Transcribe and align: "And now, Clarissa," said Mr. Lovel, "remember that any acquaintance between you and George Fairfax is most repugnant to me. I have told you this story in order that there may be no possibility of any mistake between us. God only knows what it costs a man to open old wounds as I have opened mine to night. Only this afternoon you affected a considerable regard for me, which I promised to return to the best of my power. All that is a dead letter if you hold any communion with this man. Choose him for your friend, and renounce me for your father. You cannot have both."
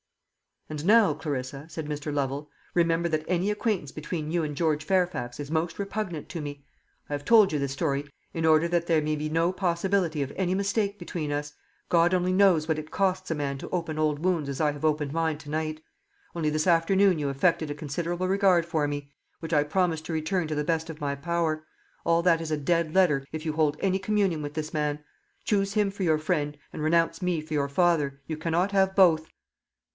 "And 0.67 0.83
now, 0.85 1.13
Clarissa," 1.13 1.67
said 1.69 1.85
Mr. 1.85 2.11
Lovel, 2.11 2.49
"remember 2.73 3.07
that 3.09 3.25
any 3.27 3.51
acquaintance 3.51 3.91
between 3.91 4.31
you 4.31 4.41
and 4.41 4.55
George 4.55 4.83
Fairfax 4.83 5.39
is 5.39 5.51
most 5.51 5.77
repugnant 5.77 6.27
to 6.29 6.41
me. 6.41 6.65
I 7.09 7.13
have 7.13 7.25
told 7.25 7.51
you 7.51 7.59
this 7.59 7.73
story 7.73 8.05
in 8.33 8.43
order 8.43 8.67
that 8.67 8.87
there 8.87 9.01
may 9.01 9.15
be 9.15 9.29
no 9.29 9.51
possibility 9.51 10.23
of 10.23 10.31
any 10.35 10.55
mistake 10.55 10.97
between 10.97 11.31
us. 11.31 11.53
God 11.89 12.13
only 12.15 12.31
knows 12.33 12.67
what 12.67 12.79
it 12.79 12.89
costs 12.89 13.29
a 13.29 13.35
man 13.35 13.59
to 13.59 13.69
open 13.69 13.99
old 13.99 14.23
wounds 14.25 14.49
as 14.49 14.59
I 14.61 14.71
have 14.71 14.85
opened 14.85 15.11
mine 15.13 15.37
to 15.39 15.49
night. 15.51 15.81
Only 16.33 16.49
this 16.49 16.65
afternoon 16.67 17.19
you 17.19 17.29
affected 17.29 17.69
a 17.69 17.75
considerable 17.75 18.29
regard 18.29 18.65
for 18.65 18.87
me, 18.87 19.11
which 19.39 19.53
I 19.53 19.63
promised 19.63 20.05
to 20.05 20.13
return 20.13 20.47
to 20.47 20.55
the 20.55 20.63
best 20.63 20.89
of 20.89 21.01
my 21.01 21.13
power. 21.15 21.67
All 22.05 22.23
that 22.23 22.41
is 22.41 22.49
a 22.49 22.57
dead 22.57 22.95
letter 22.95 23.23
if 23.31 23.45
you 23.45 23.53
hold 23.53 23.77
any 23.81 23.99
communion 23.99 24.41
with 24.41 24.53
this 24.55 24.73
man. 24.73 25.03
Choose 25.43 25.73
him 25.73 25.91
for 25.91 26.01
your 26.03 26.17
friend, 26.17 26.57
and 26.73 26.81
renounce 26.81 27.21
me 27.21 27.39
for 27.41 27.53
your 27.53 27.69
father. 27.69 28.21
You 28.25 28.37
cannot 28.37 28.71
have 28.71 28.95
both." 28.95 29.27